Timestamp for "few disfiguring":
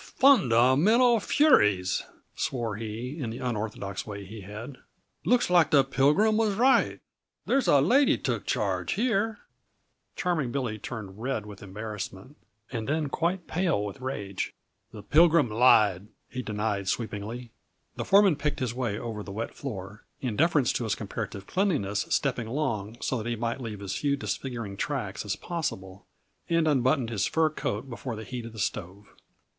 23.97-24.77